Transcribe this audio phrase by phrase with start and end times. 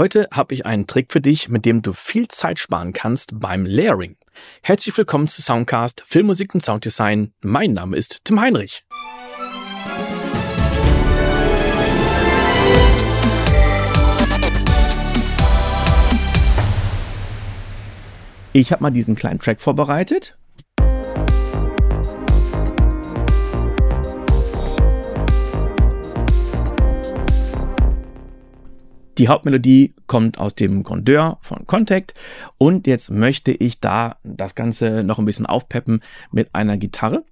[0.00, 3.66] Heute habe ich einen Trick für dich, mit dem du viel Zeit sparen kannst beim
[3.66, 4.16] Layering.
[4.62, 7.34] Herzlich willkommen zu Soundcast Filmmusik und Sounddesign.
[7.42, 8.86] Mein Name ist Tim Heinrich.
[18.54, 20.38] Ich habe mal diesen kleinen Track vorbereitet
[29.20, 32.14] Die Hauptmelodie kommt aus dem Grandeur von Contact
[32.56, 36.00] und jetzt möchte ich da das Ganze noch ein bisschen aufpeppen
[36.32, 37.26] mit einer Gitarre.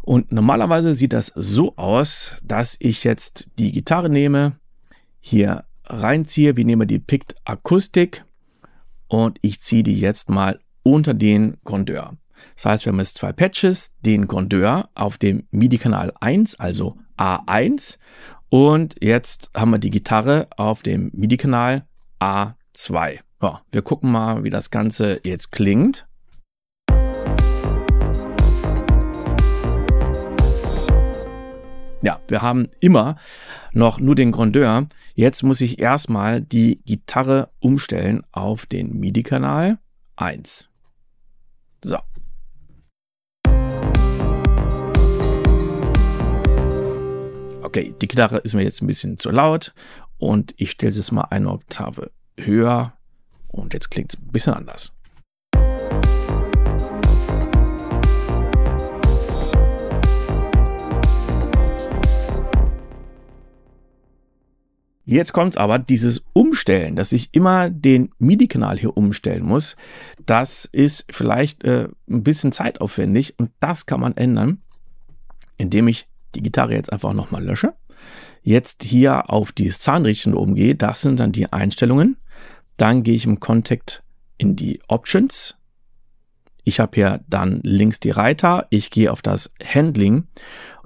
[0.00, 4.56] Und normalerweise sieht das so aus, dass ich jetzt die Gitarre nehme,
[5.20, 6.56] hier reinziehe.
[6.56, 8.24] Wir nehmen die Picked Akustik
[9.06, 12.16] und ich ziehe die jetzt mal unter den Grandeur.
[12.54, 17.98] Das heißt, wir haben jetzt zwei Patches, den Grandeur auf dem MIDI-Kanal 1, also A1
[18.48, 21.86] und jetzt haben wir die Gitarre auf dem MIDI-Kanal
[22.20, 23.20] A2.
[23.40, 26.06] Ja, wir gucken mal, wie das Ganze jetzt klingt.
[32.02, 33.14] Ja, wir haben immer
[33.72, 34.88] noch nur den Grandeur.
[35.14, 39.78] Jetzt muss ich erstmal die Gitarre umstellen auf den MIDI-Kanal
[40.16, 40.68] 1.
[41.84, 41.98] So.
[47.74, 49.72] Okay, die Gitarre ist mir jetzt ein bisschen zu laut
[50.18, 52.92] und ich stelle es mal eine Oktave höher
[53.48, 54.92] und jetzt klingt es ein bisschen anders.
[65.06, 69.76] Jetzt kommt aber dieses Umstellen, dass ich immer den MIDI-Kanal hier umstellen muss.
[70.26, 74.60] Das ist vielleicht äh, ein bisschen zeitaufwendig und das kann man ändern,
[75.56, 77.74] indem ich die Gitarre jetzt einfach nochmal lösche.
[78.42, 82.16] Jetzt hier auf die Zahnrichtung oben gehe, das sind dann die Einstellungen.
[82.76, 84.02] Dann gehe ich im Contact
[84.38, 85.56] in die Options.
[86.64, 88.66] Ich habe hier dann links die Reiter.
[88.70, 90.26] Ich gehe auf das Handling.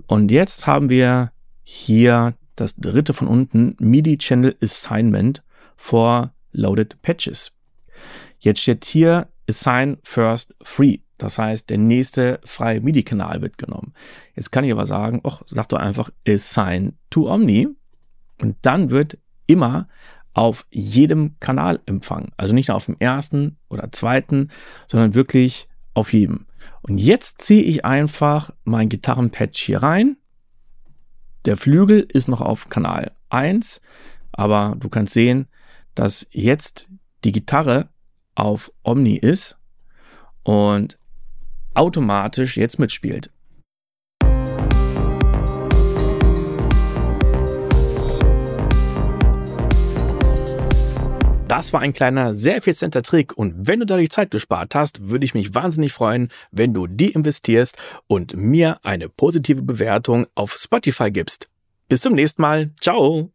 [0.06, 1.32] Und jetzt haben wir
[1.62, 5.42] hier das dritte von unten, MIDI Channel Assignment
[5.76, 7.52] for Loaded Patches.
[8.38, 10.98] Jetzt steht hier Assign First Free.
[11.18, 13.92] Das heißt, der nächste freie MIDI-Kanal wird genommen.
[14.34, 17.68] Jetzt kann ich aber sagen, ach, sag doch einfach Assign to Omni.
[18.40, 19.88] Und dann wird immer
[20.34, 22.32] auf jedem Kanal empfangen.
[22.36, 24.50] Also nicht nur auf dem ersten oder zweiten,
[24.86, 26.46] sondern wirklich auf jedem.
[26.82, 30.18] Und jetzt ziehe ich einfach mein Gitarrenpatch hier rein.
[31.46, 33.80] Der Flügel ist noch auf Kanal 1,
[34.32, 35.48] aber du kannst sehen,
[35.94, 36.88] dass jetzt
[37.24, 37.88] die Gitarre
[38.34, 39.56] auf Omni ist
[40.42, 40.98] und
[41.76, 43.30] automatisch jetzt mitspielt.
[51.48, 55.24] Das war ein kleiner, sehr effizienter Trick und wenn du dadurch Zeit gespart hast, würde
[55.24, 61.10] ich mich wahnsinnig freuen, wenn du die investierst und mir eine positive Bewertung auf Spotify
[61.10, 61.48] gibst.
[61.88, 62.72] Bis zum nächsten Mal.
[62.80, 63.30] Ciao.